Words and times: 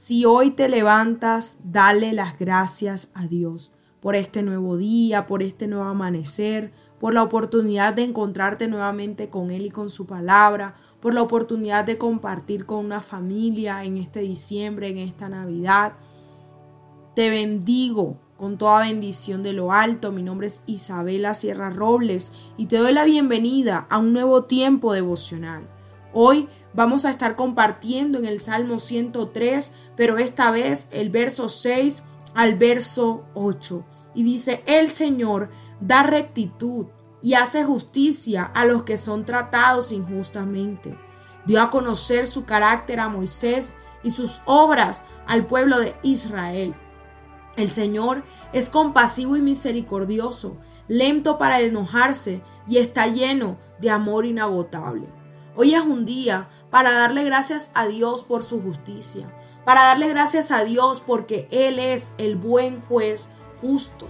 Si 0.00 0.24
hoy 0.24 0.52
te 0.52 0.68
levantas, 0.68 1.56
dale 1.64 2.12
las 2.12 2.38
gracias 2.38 3.08
a 3.14 3.26
Dios 3.26 3.72
por 3.98 4.14
este 4.14 4.44
nuevo 4.44 4.76
día, 4.76 5.26
por 5.26 5.42
este 5.42 5.66
nuevo 5.66 5.86
amanecer, 5.86 6.72
por 7.00 7.14
la 7.14 7.24
oportunidad 7.24 7.94
de 7.94 8.04
encontrarte 8.04 8.68
nuevamente 8.68 9.28
con 9.28 9.50
Él 9.50 9.66
y 9.66 9.70
con 9.70 9.90
su 9.90 10.06
palabra, 10.06 10.76
por 11.00 11.14
la 11.14 11.22
oportunidad 11.22 11.84
de 11.84 11.98
compartir 11.98 12.64
con 12.64 12.84
una 12.84 13.02
familia 13.02 13.82
en 13.82 13.98
este 13.98 14.20
diciembre, 14.20 14.86
en 14.86 14.98
esta 14.98 15.28
Navidad. 15.28 15.94
Te 17.16 17.28
bendigo 17.28 18.20
con 18.36 18.56
toda 18.56 18.82
bendición 18.82 19.42
de 19.42 19.52
lo 19.52 19.72
alto. 19.72 20.12
Mi 20.12 20.22
nombre 20.22 20.46
es 20.46 20.62
Isabela 20.66 21.34
Sierra 21.34 21.70
Robles 21.70 22.32
y 22.56 22.66
te 22.66 22.76
doy 22.76 22.92
la 22.92 23.02
bienvenida 23.02 23.88
a 23.90 23.98
un 23.98 24.12
nuevo 24.12 24.44
tiempo 24.44 24.92
devocional. 24.92 25.68
Hoy 26.20 26.48
vamos 26.74 27.04
a 27.04 27.10
estar 27.10 27.36
compartiendo 27.36 28.18
en 28.18 28.24
el 28.24 28.40
Salmo 28.40 28.80
103, 28.80 29.72
pero 29.94 30.18
esta 30.18 30.50
vez 30.50 30.88
el 30.90 31.10
verso 31.10 31.48
6 31.48 32.02
al 32.34 32.56
verso 32.56 33.24
8. 33.34 33.86
Y 34.16 34.24
dice, 34.24 34.64
el 34.66 34.90
Señor 34.90 35.48
da 35.80 36.02
rectitud 36.02 36.86
y 37.22 37.34
hace 37.34 37.62
justicia 37.62 38.42
a 38.42 38.64
los 38.64 38.82
que 38.82 38.96
son 38.96 39.24
tratados 39.24 39.92
injustamente. 39.92 40.98
Dio 41.46 41.62
a 41.62 41.70
conocer 41.70 42.26
su 42.26 42.44
carácter 42.44 42.98
a 42.98 43.08
Moisés 43.08 43.76
y 44.02 44.10
sus 44.10 44.42
obras 44.44 45.04
al 45.24 45.46
pueblo 45.46 45.78
de 45.78 45.94
Israel. 46.02 46.74
El 47.54 47.70
Señor 47.70 48.24
es 48.52 48.70
compasivo 48.70 49.36
y 49.36 49.40
misericordioso, 49.40 50.56
lento 50.88 51.38
para 51.38 51.60
enojarse 51.60 52.42
y 52.66 52.78
está 52.78 53.06
lleno 53.06 53.56
de 53.78 53.90
amor 53.90 54.26
inagotable. 54.26 55.17
Hoy 55.60 55.74
es 55.74 55.82
un 55.82 56.04
día 56.04 56.46
para 56.70 56.92
darle 56.92 57.24
gracias 57.24 57.72
a 57.74 57.88
Dios 57.88 58.22
por 58.22 58.44
su 58.44 58.62
justicia, 58.62 59.26
para 59.64 59.86
darle 59.86 60.06
gracias 60.06 60.52
a 60.52 60.62
Dios 60.62 61.02
porque 61.04 61.48
Él 61.50 61.80
es 61.80 62.14
el 62.16 62.36
buen 62.36 62.80
juez 62.82 63.28
justo. 63.60 64.08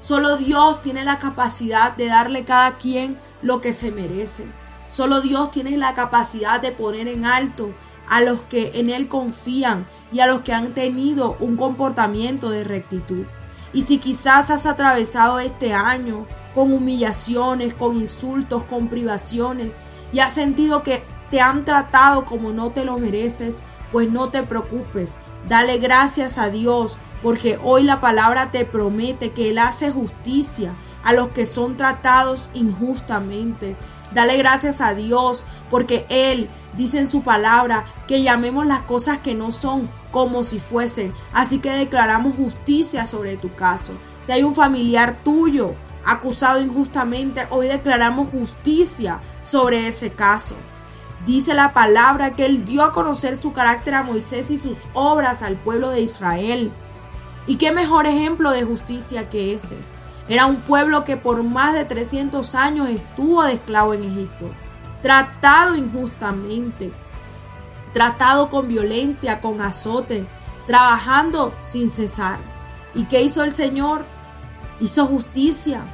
Solo 0.00 0.38
Dios 0.38 0.80
tiene 0.80 1.04
la 1.04 1.18
capacidad 1.18 1.94
de 1.94 2.06
darle 2.06 2.38
a 2.38 2.44
cada 2.46 2.76
quien 2.78 3.18
lo 3.42 3.60
que 3.60 3.74
se 3.74 3.92
merece. 3.92 4.46
Solo 4.88 5.20
Dios 5.20 5.50
tiene 5.50 5.76
la 5.76 5.92
capacidad 5.92 6.62
de 6.62 6.72
poner 6.72 7.08
en 7.08 7.26
alto 7.26 7.74
a 8.08 8.22
los 8.22 8.40
que 8.48 8.80
en 8.80 8.88
Él 8.88 9.06
confían 9.06 9.84
y 10.12 10.20
a 10.20 10.26
los 10.26 10.40
que 10.40 10.54
han 10.54 10.72
tenido 10.72 11.36
un 11.40 11.58
comportamiento 11.58 12.48
de 12.48 12.64
rectitud. 12.64 13.26
Y 13.74 13.82
si 13.82 13.98
quizás 13.98 14.50
has 14.50 14.64
atravesado 14.64 15.40
este 15.40 15.74
año 15.74 16.26
con 16.54 16.72
humillaciones, 16.72 17.74
con 17.74 17.98
insultos, 17.98 18.64
con 18.64 18.88
privaciones 18.88 19.74
y 20.12 20.20
has 20.20 20.32
sentido 20.32 20.82
que 20.82 21.02
te 21.30 21.40
han 21.40 21.64
tratado 21.64 22.24
como 22.24 22.52
no 22.52 22.70
te 22.70 22.84
lo 22.84 22.98
mereces, 22.98 23.62
pues 23.92 24.10
no 24.10 24.28
te 24.30 24.42
preocupes. 24.42 25.18
Dale 25.48 25.78
gracias 25.78 26.38
a 26.38 26.50
Dios 26.50 26.98
porque 27.22 27.58
hoy 27.62 27.82
la 27.82 28.00
palabra 28.00 28.50
te 28.50 28.64
promete 28.64 29.30
que 29.30 29.50
Él 29.50 29.58
hace 29.58 29.90
justicia 29.90 30.72
a 31.02 31.12
los 31.12 31.28
que 31.28 31.46
son 31.46 31.76
tratados 31.76 32.50
injustamente. 32.52 33.76
Dale 34.12 34.36
gracias 34.36 34.80
a 34.80 34.94
Dios 34.94 35.44
porque 35.70 36.06
Él 36.08 36.48
dice 36.76 36.98
en 36.98 37.06
su 37.06 37.22
palabra 37.22 37.84
que 38.06 38.22
llamemos 38.22 38.66
las 38.66 38.80
cosas 38.80 39.18
que 39.18 39.34
no 39.34 39.50
son 39.50 39.88
como 40.10 40.42
si 40.42 40.60
fuesen. 40.60 41.12
Así 41.32 41.58
que 41.58 41.70
declaramos 41.70 42.36
justicia 42.36 43.06
sobre 43.06 43.36
tu 43.36 43.54
caso. 43.54 43.92
Si 44.20 44.32
hay 44.32 44.42
un 44.42 44.54
familiar 44.54 45.16
tuyo 45.22 45.74
acusado 46.06 46.60
injustamente, 46.62 47.46
hoy 47.50 47.66
declaramos 47.66 48.28
justicia 48.28 49.20
sobre 49.42 49.86
ese 49.88 50.10
caso. 50.12 50.54
Dice 51.26 51.54
la 51.54 51.74
palabra 51.74 52.34
que 52.34 52.46
Él 52.46 52.64
dio 52.64 52.82
a 52.84 52.92
conocer 52.92 53.36
su 53.36 53.52
carácter 53.52 53.94
a 53.94 54.02
Moisés 54.02 54.50
y 54.50 54.56
sus 54.56 54.78
obras 54.94 55.42
al 55.42 55.56
pueblo 55.56 55.90
de 55.90 56.00
Israel. 56.00 56.72
¿Y 57.46 57.56
qué 57.56 57.72
mejor 57.72 58.06
ejemplo 58.06 58.50
de 58.52 58.64
justicia 58.64 59.28
que 59.28 59.52
ese? 59.52 59.76
Era 60.28 60.46
un 60.46 60.56
pueblo 60.56 61.04
que 61.04 61.16
por 61.16 61.42
más 61.42 61.74
de 61.74 61.84
300 61.84 62.54
años 62.54 62.88
estuvo 62.88 63.44
de 63.44 63.54
esclavo 63.54 63.94
en 63.94 64.04
Egipto 64.04 64.50
tratado 65.06 65.76
injustamente, 65.76 66.92
tratado 67.92 68.48
con 68.48 68.66
violencia, 68.66 69.40
con 69.40 69.60
azote, 69.60 70.26
trabajando 70.66 71.54
sin 71.62 71.90
cesar. 71.90 72.40
¿Y 72.92 73.04
qué 73.04 73.22
hizo 73.22 73.44
el 73.44 73.52
Señor? 73.52 74.04
Hizo 74.80 75.06
justicia, 75.06 75.84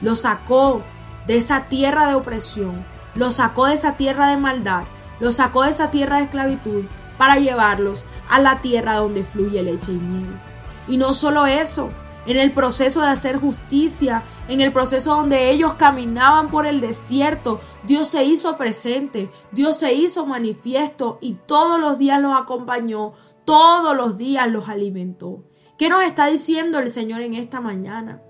lo 0.00 0.14
sacó 0.14 0.82
de 1.26 1.36
esa 1.36 1.64
tierra 1.64 2.08
de 2.08 2.14
opresión, 2.14 2.84
lo 3.14 3.30
sacó 3.30 3.66
de 3.66 3.74
esa 3.74 3.96
tierra 3.96 4.28
de 4.28 4.36
maldad, 4.36 4.84
lo 5.20 5.32
sacó 5.32 5.62
de 5.62 5.70
esa 5.70 5.90
tierra 5.90 6.18
de 6.18 6.24
esclavitud 6.24 6.84
para 7.18 7.38
llevarlos 7.38 8.06
a 8.28 8.40
la 8.40 8.60
tierra 8.60 8.94
donde 8.94 9.24
fluye 9.24 9.62
leche 9.62 9.92
y 9.92 9.96
miel. 9.96 10.40
Y 10.86 10.96
no 10.96 11.12
solo 11.12 11.46
eso, 11.46 11.90
en 12.26 12.36
el 12.36 12.52
proceso 12.52 13.00
de 13.00 13.08
hacer 13.08 13.38
justicia, 13.38 14.22
en 14.48 14.60
el 14.60 14.72
proceso 14.72 15.16
donde 15.16 15.50
ellos 15.50 15.74
caminaban 15.74 16.48
por 16.48 16.66
el 16.66 16.80
desierto, 16.80 17.60
Dios 17.84 18.08
se 18.08 18.24
hizo 18.24 18.56
presente, 18.56 19.30
Dios 19.50 19.78
se 19.78 19.94
hizo 19.94 20.26
manifiesto 20.26 21.18
y 21.20 21.34
todos 21.46 21.80
los 21.80 21.98
días 21.98 22.20
los 22.20 22.38
acompañó, 22.38 23.12
todos 23.44 23.96
los 23.96 24.16
días 24.16 24.48
los 24.48 24.68
alimentó. 24.68 25.44
¿Qué 25.76 25.88
nos 25.88 26.02
está 26.02 26.26
diciendo 26.26 26.78
el 26.78 26.90
Señor 26.90 27.20
en 27.20 27.34
esta 27.34 27.60
mañana? 27.60 28.22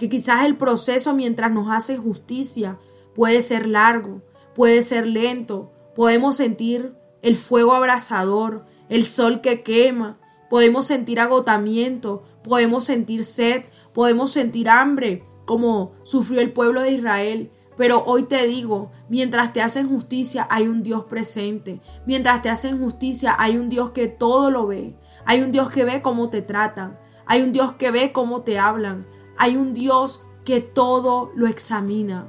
Que 0.00 0.08
quizás 0.08 0.46
el 0.46 0.56
proceso 0.56 1.12
mientras 1.12 1.52
nos 1.52 1.68
hace 1.68 1.98
justicia 1.98 2.78
puede 3.14 3.42
ser 3.42 3.66
largo, 3.66 4.22
puede 4.54 4.80
ser 4.80 5.06
lento, 5.06 5.72
podemos 5.94 6.36
sentir 6.36 6.94
el 7.20 7.36
fuego 7.36 7.74
abrasador, 7.74 8.64
el 8.88 9.04
sol 9.04 9.42
que 9.42 9.62
quema, 9.62 10.18
podemos 10.48 10.86
sentir 10.86 11.20
agotamiento, 11.20 12.22
podemos 12.42 12.84
sentir 12.84 13.26
sed, 13.26 13.64
podemos 13.92 14.32
sentir 14.32 14.70
hambre, 14.70 15.22
como 15.44 15.92
sufrió 16.02 16.40
el 16.40 16.54
pueblo 16.54 16.80
de 16.80 16.92
Israel. 16.92 17.50
Pero 17.76 18.02
hoy 18.06 18.22
te 18.22 18.46
digo, 18.46 18.90
mientras 19.10 19.52
te 19.52 19.60
hacen 19.60 19.86
justicia 19.86 20.48
hay 20.50 20.66
un 20.66 20.82
Dios 20.82 21.04
presente. 21.10 21.82
Mientras 22.06 22.40
te 22.40 22.48
hacen 22.48 22.78
justicia 22.78 23.36
hay 23.38 23.58
un 23.58 23.68
Dios 23.68 23.90
que 23.90 24.08
todo 24.08 24.50
lo 24.50 24.66
ve. 24.66 24.96
Hay 25.26 25.42
un 25.42 25.52
Dios 25.52 25.68
que 25.68 25.84
ve 25.84 26.00
cómo 26.00 26.30
te 26.30 26.40
tratan. 26.40 26.98
Hay 27.26 27.42
un 27.42 27.52
Dios 27.52 27.72
que 27.72 27.90
ve 27.90 28.12
cómo 28.12 28.40
te 28.40 28.58
hablan. 28.58 29.06
Hay 29.38 29.56
un 29.56 29.74
Dios 29.74 30.22
que 30.44 30.60
todo 30.60 31.32
lo 31.34 31.46
examina. 31.46 32.26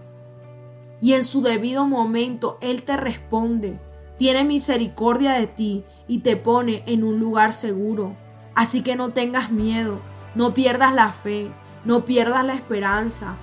Y 0.99 1.13
en 1.13 1.23
su 1.23 1.41
debido 1.41 1.85
momento 1.85 2.57
Él 2.61 2.83
te 2.83 2.97
responde. 2.97 3.79
Tiene 4.17 4.43
misericordia 4.43 5.33
de 5.33 5.47
ti 5.47 5.83
y 6.07 6.19
te 6.19 6.35
pone 6.35 6.83
en 6.85 7.03
un 7.03 7.19
lugar 7.19 7.53
seguro. 7.53 8.15
Así 8.53 8.81
que 8.83 8.95
no 8.95 9.09
tengas 9.09 9.51
miedo, 9.51 9.99
no 10.35 10.53
pierdas 10.53 10.93
la 10.93 11.11
fe, 11.11 11.51
no 11.85 12.05
pierdas 12.05 12.45
la 12.45 12.53
esperanza. 12.53 13.35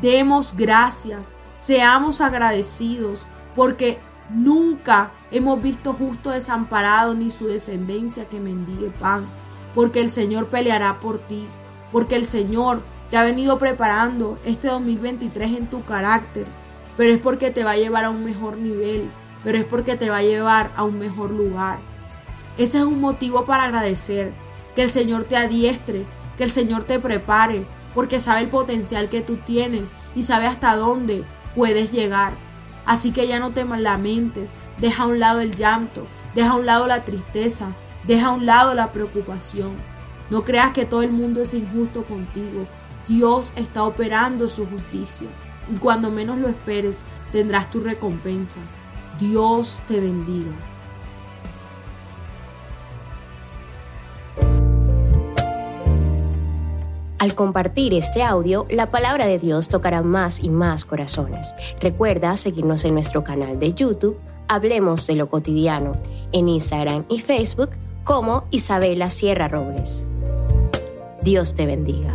Demos 0.00 0.56
gracias, 0.56 1.34
seamos 1.54 2.20
agradecidos, 2.20 3.26
porque 3.54 3.98
nunca 4.30 5.12
hemos 5.30 5.60
visto 5.62 5.92
justo 5.92 6.30
desamparado 6.30 7.14
ni 7.14 7.30
su 7.30 7.46
descendencia 7.46 8.26
que 8.28 8.40
mendigue 8.40 8.90
pan, 8.90 9.26
porque 9.74 10.00
el 10.00 10.08
Señor 10.08 10.48
peleará 10.48 11.00
por 11.00 11.18
ti, 11.18 11.46
porque 11.92 12.16
el 12.16 12.24
Señor 12.24 12.82
te 13.14 13.18
ha 13.18 13.22
venido 13.22 13.58
preparando 13.58 14.36
este 14.44 14.66
2023 14.66 15.52
en 15.52 15.66
tu 15.68 15.84
carácter, 15.84 16.46
pero 16.96 17.12
es 17.12 17.20
porque 17.20 17.52
te 17.52 17.62
va 17.62 17.70
a 17.70 17.76
llevar 17.76 18.04
a 18.04 18.10
un 18.10 18.24
mejor 18.24 18.56
nivel, 18.56 19.08
pero 19.44 19.56
es 19.56 19.64
porque 19.64 19.94
te 19.94 20.10
va 20.10 20.16
a 20.16 20.22
llevar 20.24 20.72
a 20.74 20.82
un 20.82 20.98
mejor 20.98 21.30
lugar. 21.30 21.78
Ese 22.58 22.78
es 22.78 22.82
un 22.82 23.00
motivo 23.00 23.44
para 23.44 23.66
agradecer, 23.66 24.32
que 24.74 24.82
el 24.82 24.90
Señor 24.90 25.22
te 25.22 25.36
adiestre, 25.36 26.04
que 26.36 26.42
el 26.42 26.50
Señor 26.50 26.82
te 26.82 26.98
prepare, 26.98 27.64
porque 27.94 28.18
sabe 28.18 28.40
el 28.40 28.48
potencial 28.48 29.08
que 29.08 29.20
tú 29.20 29.36
tienes 29.36 29.92
y 30.16 30.24
sabe 30.24 30.48
hasta 30.48 30.74
dónde 30.74 31.22
puedes 31.54 31.92
llegar. 31.92 32.32
Así 32.84 33.12
que 33.12 33.28
ya 33.28 33.38
no 33.38 33.52
te 33.52 33.64
lamentes, 33.64 34.54
deja 34.80 35.04
a 35.04 35.06
un 35.06 35.20
lado 35.20 35.38
el 35.38 35.54
llanto, 35.54 36.04
deja 36.34 36.50
a 36.50 36.56
un 36.56 36.66
lado 36.66 36.88
la 36.88 37.04
tristeza, 37.04 37.68
deja 38.08 38.26
a 38.26 38.32
un 38.32 38.44
lado 38.44 38.74
la 38.74 38.90
preocupación. 38.90 39.76
No 40.30 40.42
creas 40.42 40.72
que 40.72 40.84
todo 40.84 41.02
el 41.02 41.12
mundo 41.12 41.42
es 41.42 41.54
injusto 41.54 42.02
contigo. 42.02 42.66
Dios 43.06 43.52
está 43.56 43.84
operando 43.84 44.48
su 44.48 44.66
justicia 44.66 45.28
y 45.72 45.78
cuando 45.78 46.10
menos 46.10 46.38
lo 46.38 46.48
esperes 46.48 47.04
tendrás 47.32 47.70
tu 47.70 47.80
recompensa. 47.80 48.60
Dios 49.18 49.82
te 49.86 50.00
bendiga. 50.00 50.52
Al 57.18 57.34
compartir 57.34 57.94
este 57.94 58.22
audio, 58.22 58.66
la 58.68 58.90
palabra 58.90 59.26
de 59.26 59.38
Dios 59.38 59.68
tocará 59.68 60.02
más 60.02 60.40
y 60.40 60.50
más 60.50 60.84
corazones. 60.84 61.54
Recuerda 61.80 62.36
seguirnos 62.36 62.84
en 62.84 62.92
nuestro 62.92 63.24
canal 63.24 63.58
de 63.58 63.72
YouTube, 63.72 64.18
Hablemos 64.46 65.06
de 65.06 65.14
lo 65.14 65.28
cotidiano, 65.28 65.92
en 66.32 66.48
Instagram 66.48 67.06
y 67.08 67.20
Facebook 67.20 67.70
como 68.04 68.44
Isabela 68.50 69.08
Sierra 69.08 69.48
Robles. 69.48 70.04
Dios 71.22 71.54
te 71.54 71.64
bendiga. 71.64 72.14